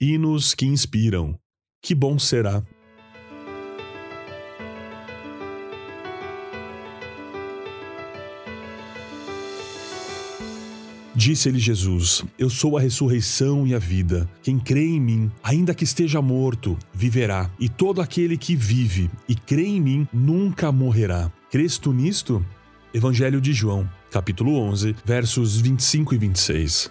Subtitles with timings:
[0.00, 1.36] hinos que inspiram.
[1.82, 2.62] Que bom será.
[11.14, 14.30] Disse-lhe Jesus: Eu sou a ressurreição e a vida.
[14.40, 17.50] Quem crê em mim, ainda que esteja morto, viverá.
[17.58, 21.32] E todo aquele que vive e crê em mim nunca morrerá.
[21.50, 22.44] Crês tu nisto?
[22.94, 26.90] Evangelho de João, capítulo 11, versos 25 e 26.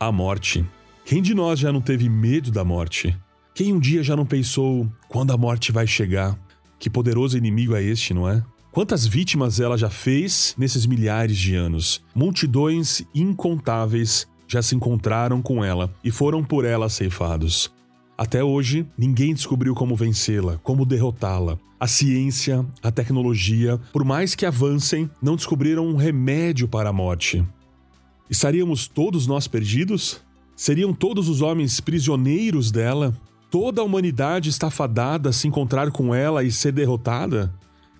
[0.00, 0.64] A morte.
[1.04, 3.16] Quem de nós já não teve medo da morte?
[3.54, 6.38] Quem um dia já não pensou quando a morte vai chegar?
[6.78, 8.42] Que poderoso inimigo é este, não é?
[8.70, 12.02] Quantas vítimas ela já fez nesses milhares de anos?
[12.14, 17.70] Multidões incontáveis já se encontraram com ela e foram por ela ceifados.
[18.16, 21.58] Até hoje, ninguém descobriu como vencê-la, como derrotá-la.
[21.78, 27.44] A ciência, a tecnologia, por mais que avancem, não descobriram um remédio para a morte.
[28.30, 30.22] Estaríamos todos nós perdidos?
[30.62, 33.12] Seriam todos os homens prisioneiros dela?
[33.50, 37.52] Toda a humanidade está fadada a se encontrar com ela e ser derrotada?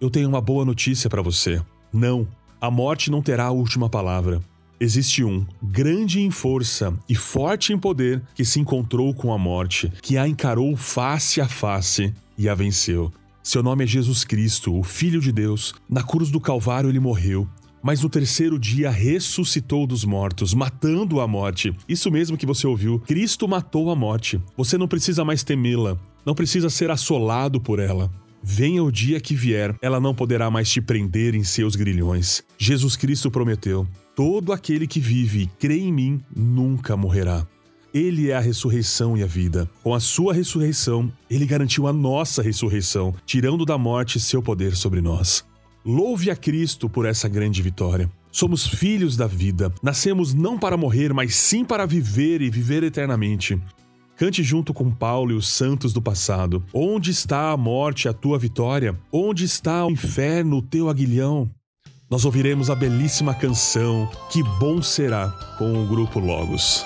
[0.00, 1.62] Eu tenho uma boa notícia para você.
[1.92, 2.26] Não,
[2.60, 4.42] a morte não terá a última palavra.
[4.80, 9.92] Existe um, grande em força e forte em poder, que se encontrou com a morte,
[10.02, 13.12] que a encarou face a face e a venceu.
[13.40, 15.72] Seu nome é Jesus Cristo, o Filho de Deus.
[15.88, 17.48] Na cruz do Calvário ele morreu,
[17.82, 21.74] mas no terceiro dia ressuscitou dos mortos, matando a morte.
[21.88, 22.98] Isso mesmo que você ouviu.
[23.00, 24.40] Cristo matou a morte.
[24.56, 28.10] Você não precisa mais temê-la, não precisa ser assolado por ela.
[28.42, 32.42] Venha o dia que vier, ela não poderá mais te prender em seus grilhões.
[32.56, 37.46] Jesus Cristo prometeu: todo aquele que vive e crê em mim nunca morrerá.
[37.92, 39.68] Ele é a ressurreição e a vida.
[39.82, 45.00] Com a sua ressurreição, ele garantiu a nossa ressurreição, tirando da morte seu poder sobre
[45.00, 45.44] nós.
[45.88, 48.10] Louve a Cristo por essa grande vitória.
[48.30, 49.72] Somos filhos da vida.
[49.82, 53.58] Nascemos não para morrer, mas sim para viver e viver eternamente.
[54.14, 56.62] Cante junto com Paulo e os santos do passado.
[56.74, 59.00] Onde está a morte, a tua vitória?
[59.10, 61.50] Onde está o inferno, o teu aguilhão?
[62.10, 66.84] Nós ouviremos a belíssima canção Que Bom Será com o grupo Logos.